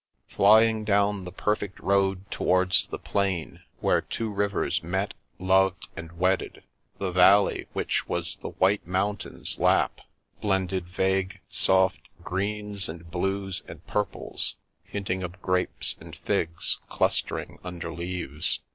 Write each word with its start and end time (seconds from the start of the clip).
Flying 0.29 0.83
down 0.83 1.25
the 1.25 1.31
perfect 1.31 1.79
road 1.79 2.31
towards 2.31 2.87
the 2.87 2.97
plain 2.97 3.61
where 3.81 4.01
two 4.01 4.31
rivers 4.31 4.81
met, 4.81 5.13
loved, 5.37 5.89
and 5.95 6.13
wedded, 6.13 6.63
the 6.97 7.11
valley 7.11 7.67
which 7.73 8.09
was 8.09 8.37
the 8.37 8.49
white 8.49 8.87
mountain's 8.87 9.59
lap 9.59 9.99
blended 10.41 10.87
vague, 10.87 11.39
soft 11.49 12.09
greens 12.23 12.89
and 12.89 13.11
blues 13.11 13.61
and 13.67 13.85
purples, 13.85 14.55
hinting 14.85 15.21
of 15.21 15.39
grapes 15.43 15.95
and 15.99 16.15
figs 16.15 16.79
clustering 16.89 17.59
under 17.63 17.93
leaves. 17.93 18.59